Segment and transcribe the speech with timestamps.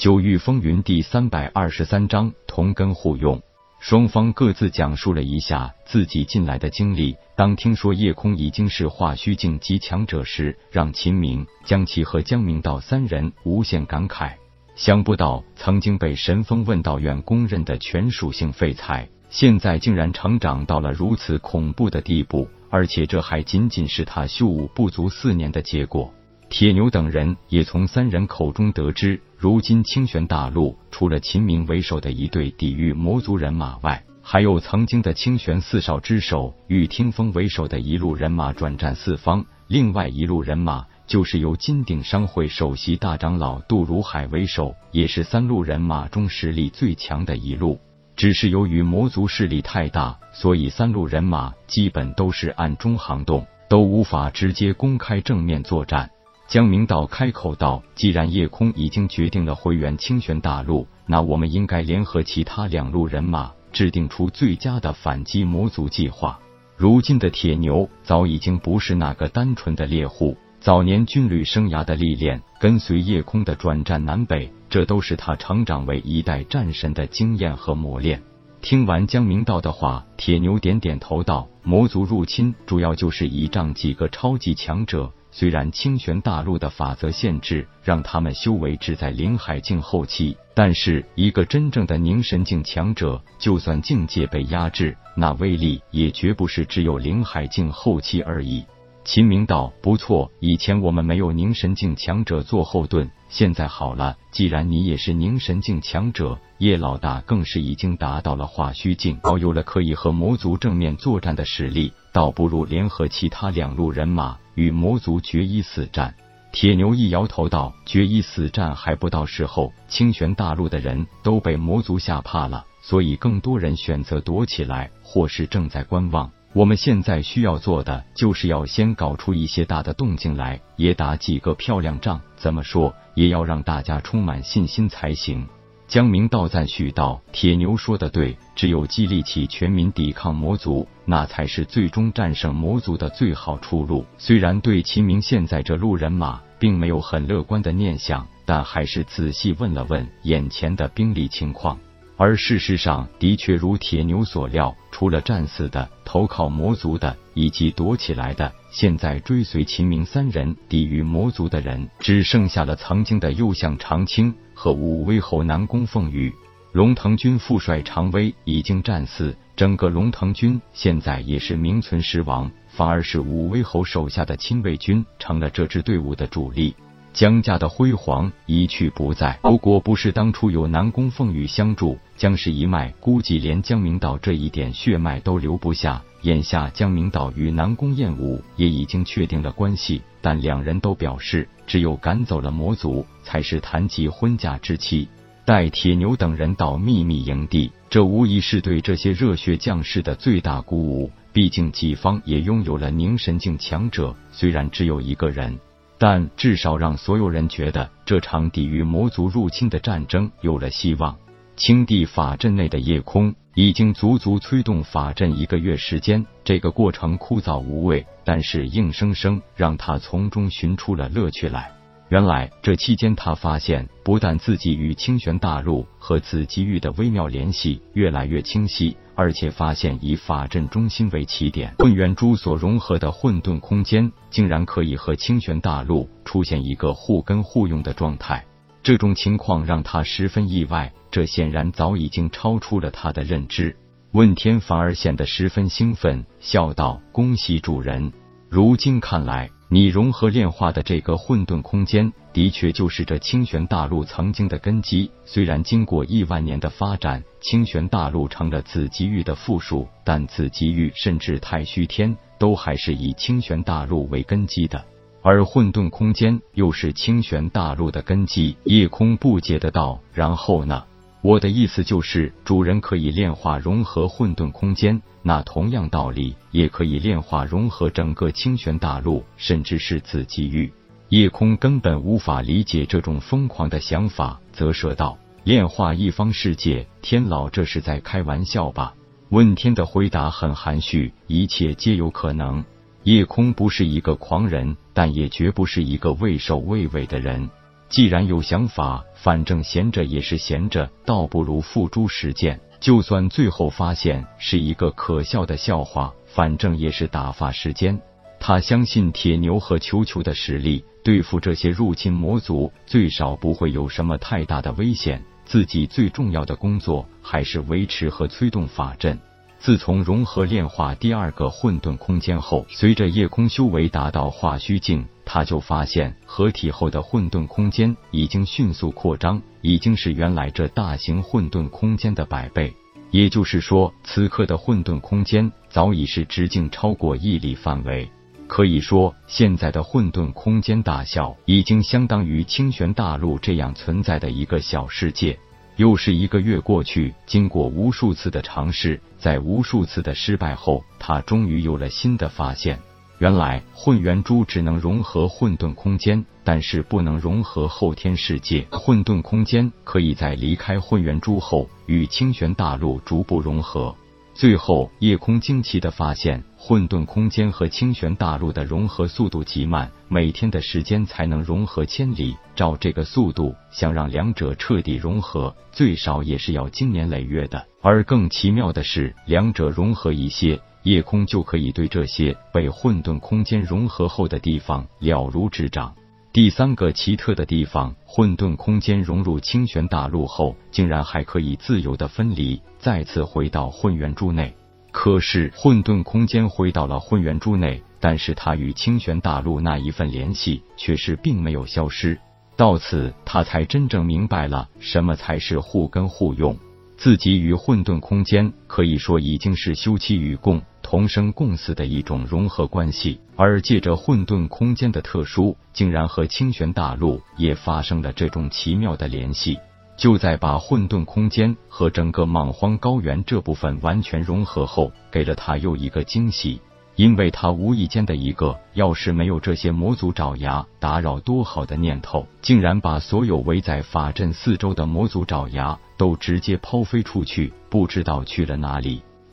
[0.00, 3.38] 九域风云第三百二十三章同根互用。
[3.80, 7.14] 双方各自讲述了一下自己进来的经历。
[7.36, 14.32] 当听说夜空已经是化虚境极强者时，让秦明、江琪和江明道三人无限感慨。
[14.74, 26.10] 想不到，曾经被神风问道院公认的全属性废材，现在竟然成长到了如此恐怖的地步，而且这还仅仅是他修武不足四年的结果。
[26.50, 47.78] 铁牛等人也从三人口中得知，如今清玄大陆除了秦明为首的一队抵御魔族人马外，还有曾经的清玄四少之首与听风为首的一路人马转战四方，另外一路人马就是由金鼎商会首席大长老杜如海为首，也是三路人马中实力最强的一路。
[48.16, 56.10] 只是由于魔族势力太大，所以三路人马基本都是暗中行动，都无法直接公开正面作战。
[56.50, 66.40] 江明道开口道：“既然夜空已经决定了回援清玄大陆，那我们应该联合其他两路人马，制定出最佳的反击魔族计划。
[66.76, 78.20] 如今的铁牛早已经不是那个单纯的猎户，早年军旅生涯的历练，跟随夜空的转战南北，这都是他成长为一代战神的经验和磨练。”
[78.60, 98.64] 听完江明道的话，铁牛点点头道：“魔族入侵主要就是倚仗几个超级强者。”虽然清玄大陆的法则限制让他们修为只在灵海境后期，但是一个真正的凝神境强者，就算境界被压制，那威力也绝不是只有灵海境后期而已。
[99.02, 116.14] 秦明道：“不错，以前我们没有凝神境强者做后盾，现在好了，既然你也是凝神境强者，叶老大更是已经达到了化虚境，保有了可以和魔族正面作战的实力，倒不如联合其他两路人马。”与魔族决一死战，
[116.52, 126.30] 铁牛一摇头道：“决一死战还不到时候，清玄大陆的人都被魔族吓怕了，所以更多人选择躲起来，或是正在观望。
[126.52, 132.20] 我们现在需要做的，就是要先搞出一些大的动静来，也打几个漂亮仗。
[132.36, 135.48] 怎么说，也要让大家充满信心才行。”
[135.90, 151.76] 江明道赞许道：“铁牛说的对，只有激励起全民抵抗魔族，那才是最终战胜魔族的最好出路。”虽然对秦明现在这路人马并没有很乐观的念想，但还是仔细问了问眼前的兵力情况。
[152.16, 164.32] 而事实上，的确如铁牛所料，除了战死的、投靠魔族的以及躲起来的，现在追随秦明三人抵御魔族的人，只剩下了曾经的右相长青。
[164.62, 166.30] 和武威侯南宫凤羽，
[166.72, 176.76] 龙腾军副帅常威已经战死，整个龙腾军现在也是名存实亡，反而是武威侯手下的亲卫军成了这支队伍的主力。
[177.14, 179.38] 江家的辉煌一去不再。
[179.42, 186.02] 如果不是当初有南宫凤羽相助，江氏一脉估计连江明道这一点血脉都留不下。
[186.22, 195.08] 眼下江明道与南宫燕武也已经确定了关系，但两人都表示，只有赶走了魔族，才是谈及婚嫁之期。
[195.46, 201.10] 待铁牛等人到秘密营地，这无疑是对这些热血将士的最大鼓舞。
[201.32, 205.58] 毕竟己方也拥有了凝神境强者，虽然只有一个人，
[205.96, 211.16] 但至少让所有人觉得这场抵御魔族入侵的战争有了希望。
[211.60, 213.34] 青帝法阵内的夜空。
[213.54, 221.70] 已经足足催动法阵一个月时间，这个过程枯燥无味，但是硬生生让他从中寻出了乐趣来。
[222.08, 238.46] 原来这期间，他发现不但自己与清玄大陆和紫极域的微妙联系越来越清晰，而且发现以法阵中心为起点，混元珠所融合的混沌空间，竟然可以和清玄大陆出现一个互根互用的状态。
[238.90, 243.76] 这种情况让他十分意外，这显然早已经超出了他的认知。
[244.10, 248.12] 问天反而显得十分兴奋，笑道：“恭喜主人！
[248.48, 255.08] 如今看来，你融合炼化的这个混沌空间，的确就是这清玄大陆曾经的根基。
[255.24, 264.84] 虽然经过亿万年的发展，清玄大陆成了紫极域的附属，但紫极域甚至太虚天，都还是以清玄大陆为根基的。”
[265.22, 270.84] 而混沌空间又是清玄大陆的根基，夜空不解的道：“然后呢？
[271.22, 280.72] 我的意思就是，主人可以炼化融合混沌空间，那同样道理，也可以炼化融合整个清玄大陆，甚至是紫极域。”
[281.10, 288.94] 夜空根本无法理解这种疯狂的想法，则说道：“炼化一方世界，天老这是在开玩笑吧？”
[289.28, 292.64] 问天的回答很含蓄：“一切皆有可能。”
[293.04, 297.48] 夜空不是一个狂人，但也绝不是一个畏首畏尾的人。
[297.88, 302.60] 既然有想法，反正闲着也是闲着，倒不如付诸实践。
[302.78, 308.00] 就算最后发现是一个可笑的笑话，反正也是打发时间。
[308.38, 315.22] 他相信铁牛和球球的实力，对付这些入侵魔族，最少不会有什么太大的危险。
[315.44, 319.18] 自己最重要的工作还是维持和催动法阵。
[319.60, 332.74] 自从融合炼化第二个混沌空间后，随着夜空修为达到化虚境，他就发现合体后的混沌空间已经迅速扩张，已经是原来这大型混沌空间的百倍。
[333.10, 338.10] 也就是说，此刻的混沌空间早已是直径超过一里范围。
[338.46, 345.38] 可以说，现在的混沌空间大小已经相当于清玄大陆这样存在的一个小世界。
[345.80, 352.78] 又是一个月过去，经过无数次的尝试，在无数次的失败后，他终于有了新的发现。
[353.16, 358.66] 原来，混元珠只能融合混沌空间，但是不能融合后天世界。
[358.70, 363.96] 混沌空间可以在离开混元珠后，与清玄大陆逐步融合。
[364.40, 372.34] 最后，夜空惊奇的发现，混沌空间和清玄大陆的融合速度极慢，每天的时间才能融合千里。
[372.56, 377.66] 照这个速度，想让两者彻底融合，最少也是要经年累月的。
[377.82, 385.94] 而更奇妙的是，两者融合一些，夜空就可以对这些被混沌空间融合后的地方了如指掌。
[386.32, 394.54] 第三个奇特的地方，混沌空间融入清玄大陆后，竟然还可以自由的分离，再次回到混元珠内。
[394.92, 402.16] 可是混沌空间回到了混元珠内，但是它与清玄大陆那一份联系却是并没有消失。
[402.56, 406.56] 到此，他才真正明白了什么才是互根互用。
[406.96, 410.62] 自己与混沌空间可以说已经是休戚与共。
[410.90, 419.56] 同生共死的一种融合关系，而借着混沌空间的特殊，竟然和清玄大陆也发生了这种奇妙的联系。
[419.96, 426.60] 就在把混沌空间和整个莽荒高原这部分完全融合后，给了他又一个惊喜，
[426.96, 439.00] 因为他无意间的一个要是没有这些魔族爪牙打扰多好的念头，竟然把所有围在法阵四周的魔族爪牙都直接抛飞出去，不知道去了哪里。